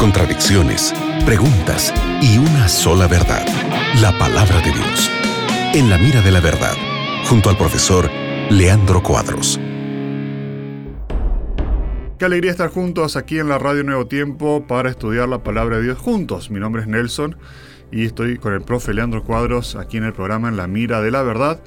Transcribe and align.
contradicciones, 0.00 0.92
preguntas 1.24 1.94
y 2.20 2.38
una 2.38 2.66
sola 2.68 3.06
verdad, 3.06 3.46
la 4.00 4.16
palabra 4.18 4.56
de 4.60 4.72
Dios. 4.72 5.10
En 5.72 5.88
la 5.88 5.98
mira 5.98 6.20
de 6.20 6.32
la 6.32 6.40
verdad, 6.40 6.74
junto 7.28 7.48
al 7.48 7.56
profesor 7.56 8.10
Leandro 8.50 9.00
Cuadros. 9.04 9.60
Qué 12.18 12.24
alegría 12.24 12.50
estar 12.50 12.70
juntos 12.70 13.16
aquí 13.16 13.38
en 13.38 13.48
la 13.48 13.58
Radio 13.58 13.84
Nuevo 13.84 14.06
Tiempo 14.06 14.64
para 14.66 14.90
estudiar 14.90 15.28
la 15.28 15.44
palabra 15.44 15.76
de 15.76 15.84
Dios 15.84 15.98
juntos. 15.98 16.50
Mi 16.50 16.58
nombre 16.58 16.82
es 16.82 16.88
Nelson 16.88 17.36
y 17.92 18.06
estoy 18.06 18.36
con 18.36 18.52
el 18.52 18.62
profe 18.62 18.94
Leandro 18.94 19.22
Cuadros 19.22 19.76
aquí 19.76 19.98
en 19.98 20.04
el 20.04 20.12
programa 20.12 20.48
En 20.48 20.56
la 20.56 20.66
Mira 20.66 21.00
de 21.00 21.12
la 21.12 21.22
Verdad 21.22 21.60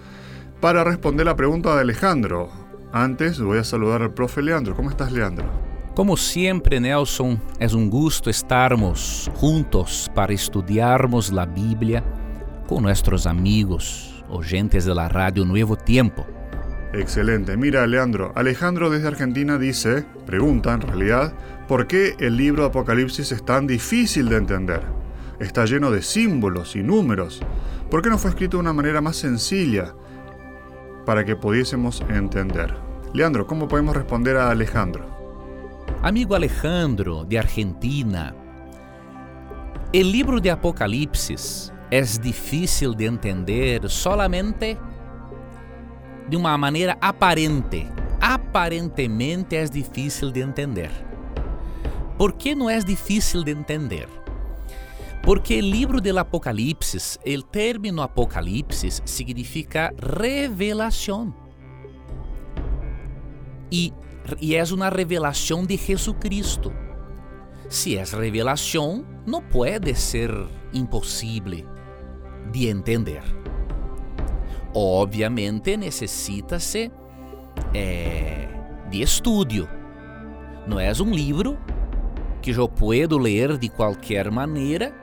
para 0.60 0.84
responder 0.84 1.26
la 1.26 1.38
pregunta 1.38 1.74
de 1.76 1.82
Alejandro. 1.82 2.50
Antes 2.92 3.40
voy 3.40 3.60
a 3.60 3.64
saludar 3.64 4.02
al 4.02 4.14
profe 4.14 4.42
Leandro. 4.42 4.76
¿Cómo 4.76 4.90
estás, 4.90 5.14
Leandro? 5.14 5.73
Como 5.96 6.18
sempre, 6.18 6.80
Nelson, 6.80 7.40
é 7.60 7.68
um 7.68 7.88
gosto 7.88 8.28
estarmos 8.28 9.30
juntos 9.40 10.10
para 10.16 10.34
estudarmos 10.34 11.32
a 11.38 11.46
Bíblia 11.46 12.04
com 12.68 12.82
nossos 12.82 13.28
amigos, 13.28 14.24
oyentes 14.28 14.86
de 14.86 14.94
la 14.96 15.08
Radio 15.08 15.46
Nuevo 15.46 15.76
Tiempo. 15.76 16.26
Excelente. 16.94 17.56
Mira, 17.58 17.86
Leandro, 17.86 18.32
Alejandro 18.36 18.90
desde 18.90 19.08
Argentina 19.08 19.60
dice, 19.60 20.04
pregunta 20.26 20.74
en 20.74 20.82
realidad, 20.82 21.36
¿por 21.68 21.86
qué 21.86 22.16
el 22.18 22.38
libro 22.38 22.66
Apocalipsis 22.66 23.32
es 23.32 23.46
tan 23.46 23.68
difícil 23.68 24.30
de 24.30 24.38
entender? 24.38 24.82
Está 25.40 25.66
lleno 25.66 25.92
de 25.92 26.02
símbolos 26.02 26.76
y 26.76 26.82
números. 26.82 27.40
¿Por 27.92 28.02
qué 28.02 28.10
no 28.10 28.18
fue 28.18 28.32
escrito 28.32 28.58
de 28.58 28.62
una 28.62 28.74
manera 28.74 29.00
más 29.00 29.18
sencilla 29.18 29.94
para 31.06 31.24
que 31.24 31.36
pudiésemos 31.36 32.02
entender? 32.10 32.74
Leandro, 33.14 33.46
¿cómo 33.46 33.68
podemos 33.68 33.96
responder 33.96 34.38
a 34.38 34.50
Alejandro? 34.50 35.23
Amigo 36.02 36.36
Alejandro, 36.36 37.24
de 37.26 37.40
Argentina, 37.40 38.36
el 39.94 40.12
libro 40.12 40.40
de 40.40 40.52
Apocalipsis 40.52 41.72
es 41.92 42.20
difícil 42.20 42.96
de 42.96 43.06
entender 43.06 43.90
solamente 43.90 44.78
de 46.28 46.36
uma 46.36 46.58
maneira 46.58 46.98
aparente. 47.00 47.88
Aparentemente 48.20 49.56
é 49.56 49.66
difícil 49.66 50.32
de 50.32 50.42
entender. 50.42 50.92
Por 52.18 52.34
que 52.34 52.56
não 52.56 52.70
é 52.70 52.80
difícil 52.80 53.44
de 53.44 53.52
entender? 53.52 54.08
Porque 55.22 55.60
o 55.60 55.62
livro 55.62 56.02
do 56.02 56.20
Apocalipse, 56.20 57.20
o 57.26 57.42
término 57.44 58.02
Apocalipse 58.02 58.90
significa 59.06 59.94
revelação. 59.98 61.34
E, 63.72 63.94
e 64.40 64.56
é 64.56 64.64
uma 64.64 64.90
revelação 64.90 65.66
de 65.66 65.78
Jesucristo. 65.78 66.72
Se 67.70 67.98
é 67.98 68.04
revelação, 68.04 69.06
não 69.26 69.42
pode 69.42 69.96
ser 69.96 70.32
impossível 70.74 71.66
de 72.52 72.68
entender. 72.68 73.24
Obviamente 74.74 75.78
necessita-se 75.78 76.92
é, 77.74 78.48
de 78.90 79.02
estudo. 79.02 79.68
Não 80.68 80.80
é 80.80 80.92
um 81.02 81.12
livro 81.12 81.58
que 82.42 82.52
eu 82.52 82.68
posso 82.68 83.18
ler 83.18 83.58
de 83.58 83.70
qualquer 83.70 84.30
maneira 84.32 84.94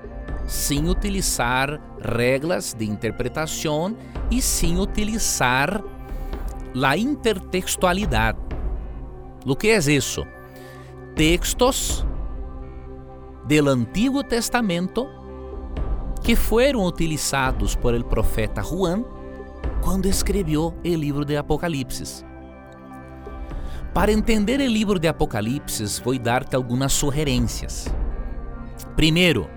sem 0.47 0.89
utilizar 0.89 1.81
regras 2.03 2.75
de 2.75 2.85
interpretação 2.85 3.97
e 4.31 4.43
sem 4.43 4.79
utilizar 4.79 5.83
a 6.83 6.97
intertextualidade. 6.97 8.39
O 9.47 9.57
que 9.57 9.69
é 9.69 9.79
isso? 9.79 10.27
Textos 11.15 12.07
do 13.47 13.69
Antigo 13.69 14.23
Testamento 14.23 15.09
que 16.23 16.37
foram 16.37 16.85
utilizados 16.85 17.75
por 17.75 17.95
el 17.95 18.05
profeta 18.05 18.63
Juan 18.63 19.05
quando 19.83 20.07
escreveu 20.07 20.75
o 20.85 20.89
livro 20.89 21.25
de 21.25 21.37
Apocalipse. 21.37 22.25
Para 23.95 24.13
entender 24.13 24.61
o 24.61 24.67
livro 24.67 24.99
de 24.99 25.09
Apocalipse, 25.09 26.01
vou 26.05 26.17
dar-te 26.19 26.55
algumas 26.55 26.93
sugerências. 26.93 27.89
Primeiro, 28.95 29.49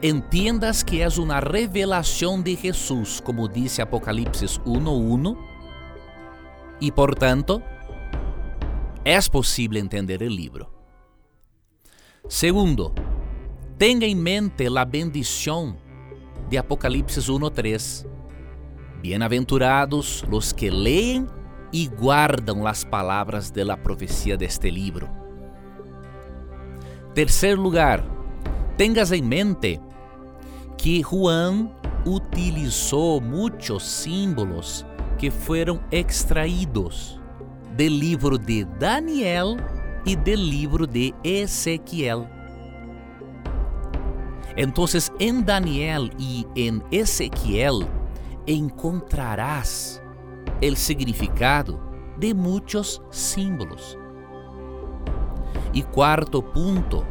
entiendas 0.00 0.82
que 0.82 1.02
és 1.02 1.18
uma 1.18 1.40
revelação 1.40 2.40
de 2.40 2.54
Jesus, 2.54 3.20
como 3.20 3.48
disse 3.48 3.82
Apocalipse 3.82 4.46
1:1, 4.64 5.36
e 6.80 6.90
portanto, 6.90 7.62
é 9.04 9.20
possível 9.30 9.78
entender 9.78 10.22
o 10.22 10.28
livro. 10.28 10.66
Segundo, 12.26 12.94
tenha 13.76 14.06
em 14.06 14.14
mente 14.14 14.66
a 14.66 14.84
bendição 14.84 15.76
de 16.48 16.56
Apocalipse 16.56 17.20
1:3 17.20 18.06
Bienaventurados 19.02 20.24
los 20.30 20.54
que 20.54 20.70
leen 20.70 21.28
y 21.70 21.88
guardan 21.88 22.64
las 22.64 22.86
palabras 22.86 23.52
de 23.52 23.64
la 23.64 23.76
profecía 23.76 24.38
de 24.38 24.46
este 24.46 24.72
libro. 24.72 25.10
Tercer 27.14 27.58
lugar, 27.58 28.02
tengas 28.78 29.12
en 29.12 29.28
mente 29.28 29.80
que 30.78 31.02
Juan 31.02 31.70
utilizó 32.06 33.20
muchos 33.20 33.82
símbolos 33.82 34.86
que 35.18 35.30
fueron 35.30 35.82
extraídos 35.90 37.20
del 37.76 37.98
libro 37.98 38.38
de 38.38 38.66
Daniel 38.78 39.56
y 40.04 40.16
del 40.16 40.48
libro 40.48 40.86
de 40.86 41.14
Ezequiel. 41.22 42.26
Entonces, 44.56 45.12
en 45.18 45.44
Daniel 45.44 46.12
y 46.18 46.46
en 46.54 46.82
Ezequiel, 46.90 47.86
encontrarás 48.46 50.00
el 50.60 50.76
significado 50.76 51.80
de 52.18 52.32
muitos 52.32 53.02
símbolos. 53.10 53.98
E 55.74 55.82
quarto 55.82 56.40
ponto, 56.40 57.04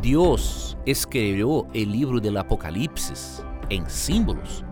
Deus 0.00 0.76
escreveu 0.86 1.50
o 1.50 1.66
livro 1.74 2.20
do 2.20 2.38
Apocalipse 2.38 3.42
em 3.68 3.86
símbolos 3.88 4.65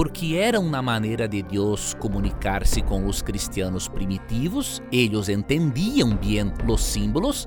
porque 0.00 0.34
era 0.34 0.58
uma 0.58 0.80
maneira 0.80 1.28
de 1.28 1.42
Deus 1.42 1.92
comunicar-se 1.92 2.80
com 2.80 3.04
os 3.04 3.20
cristianos 3.20 3.86
primitivos, 3.86 4.80
eles 4.90 5.28
entendiam 5.28 6.16
bem 6.16 6.50
os 6.66 6.82
símbolos, 6.82 7.46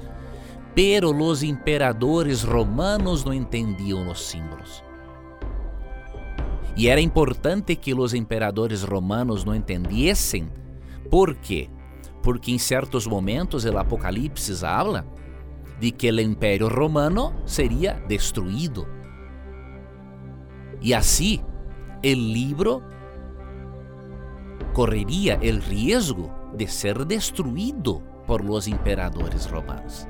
pero 0.75 1.17
os 1.17 1.41
imperadores 1.41 2.43
romanos 2.43 3.25
não 3.25 3.33
entendiam 3.33 4.07
os 4.07 4.23
símbolos. 4.27 4.83
E 6.77 6.87
era 6.87 7.01
importante 7.01 7.75
que 7.75 7.91
os 7.91 8.13
imperadores 8.13 8.83
romanos 8.83 9.43
não 9.43 9.55
entendessem. 9.55 10.47
Por 11.09 11.33
quê? 11.33 11.71
Porque 12.21 12.51
em 12.51 12.59
certos 12.59 13.07
momentos 13.07 13.65
o 13.65 13.77
Apocalipse 13.79 14.63
habla 14.63 15.07
de 15.79 15.89
que 15.89 16.07
o 16.07 16.21
Império 16.21 16.67
Romano 16.67 17.33
seria 17.47 17.93
destruído. 18.07 18.87
E 20.79 20.93
assim, 20.93 21.41
o 22.03 22.13
livro 22.13 22.83
correria 24.73 25.39
o 25.41 25.59
risco 25.59 26.29
de 26.55 26.67
ser 26.67 27.05
destruído 27.05 28.01
por 28.27 28.43
los 28.43 28.67
imperadores 28.67 29.45
romanos. 29.45 30.07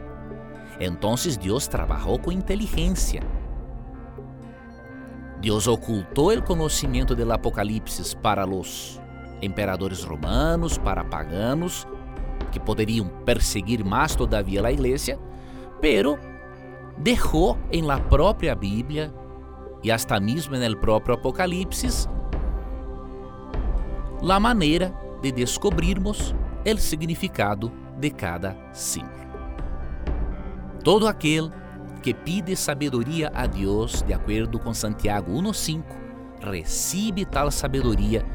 Então 0.79 1.15
Deus 1.39 1.67
trabalhou 1.67 2.17
com 2.19 2.31
inteligência 2.31 3.21
Deus 5.43 5.67
ocultou 5.67 6.31
o 6.31 6.41
conhecimento 6.41 7.13
do 7.13 7.33
Apocalipse 7.33 8.15
para 8.15 8.47
os 8.47 8.97
imperadores 9.41 10.01
romanos, 10.01 10.77
para 10.77 11.03
paganos, 11.03 11.85
que 12.49 12.61
poderiam 12.61 13.09
perseguir 13.25 13.83
mais 13.83 14.15
todavia 14.15 14.65
a 14.65 14.71
igreja, 14.71 15.19
pero 15.81 16.17
deixou 16.97 17.57
em 17.69 17.81
la 17.81 17.99
própria 17.99 18.55
Bíblia 18.55 19.13
e 19.83 19.91
hasta 19.91 20.19
mesmo 20.19 20.55
no 20.55 20.77
próprio 20.77 21.15
Apocalipse 21.15 22.07
a 24.27 24.39
maneira 24.39 24.93
de 25.21 25.31
descobrirmos 25.31 26.33
o 26.65 26.77
significado 26.77 27.71
de 27.99 28.09
cada 28.09 28.55
símbolo. 28.71 29.23
Todo 30.83 31.07
aquele 31.07 31.49
que 32.01 32.13
pide 32.13 32.55
sabedoria 32.55 33.31
a 33.33 33.47
Deus, 33.47 34.01
de 34.03 34.13
acordo 34.13 34.59
com 34.59 34.73
Santiago 34.73 35.31
1:5, 35.31 35.83
recebe 36.41 37.25
tal 37.25 37.51
sabedoria 37.51 38.25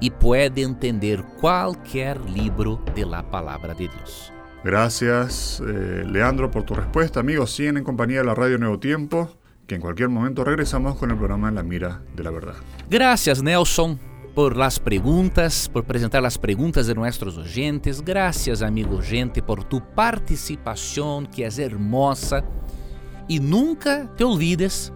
e 0.00 0.10
pode 0.10 0.62
entender 0.62 1.22
qualquer 1.40 2.18
livro 2.20 2.82
de 2.94 3.04
la 3.04 3.22
palavra 3.22 3.72
de 3.72 3.88
Deus. 3.88 4.32
Gracias, 4.64 5.60
eh, 5.60 6.04
Leandro, 6.04 6.50
por 6.50 6.64
tu 6.64 6.74
respuesta. 6.74 7.20
Amigos, 7.20 7.52
siguen 7.52 7.76
en 7.76 7.84
compañía 7.84 8.18
de 8.18 8.24
la 8.24 8.34
Radio 8.34 8.58
Nuevo 8.58 8.78
Tiempo, 8.78 9.28
que 9.66 9.74
en 9.76 9.80
cualquier 9.80 10.08
momento 10.08 10.44
regresamos 10.44 10.96
con 10.96 11.10
el 11.10 11.16
programa 11.16 11.48
En 11.48 11.54
la 11.54 11.62
Mira 11.62 12.02
de 12.14 12.22
la 12.22 12.30
Verdad. 12.30 12.54
Gracias, 12.90 13.42
Nelson. 13.42 13.98
por 14.34 14.56
las 14.56 14.80
preguntas, 14.80 15.68
por 15.70 15.84
presentar 15.84 16.22
las 16.22 16.38
preguntas 16.38 16.86
de 16.86 16.94
nuestros 16.94 17.36
oyentes. 17.36 18.02
Gracias, 18.02 18.62
amigo 18.62 18.96
oyente, 18.96 19.42
por 19.42 19.64
tu 19.64 19.82
participación, 19.94 21.26
que 21.26 21.44
es 21.44 21.58
hermosa. 21.58 22.42
Y 23.28 23.40
nunca 23.40 24.10
te 24.16 24.24
olvides 24.24 24.92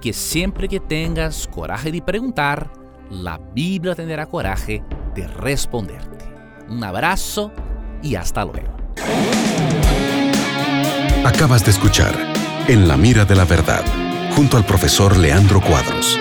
que 0.00 0.12
siempre 0.12 0.68
que 0.68 0.78
tengas 0.78 1.48
coraje 1.48 1.90
de 1.90 2.00
preguntar, 2.00 2.70
la 3.10 3.38
Biblia 3.52 3.96
tendrá 3.96 4.26
coraje 4.26 4.82
de 5.14 5.26
responderte. 5.26 6.24
Un 6.68 6.84
abrazo 6.84 7.50
y 8.00 8.14
hasta 8.14 8.44
luego. 8.44 8.76
Acabas 11.24 11.64
de 11.64 11.72
escuchar 11.72 12.14
En 12.68 12.86
la 12.86 12.98
mira 12.98 13.24
de 13.24 13.34
la 13.34 13.46
verdad, 13.46 13.82
junto 14.36 14.58
al 14.58 14.66
profesor 14.66 15.16
Leandro 15.16 15.58
Cuadros. 15.62 16.18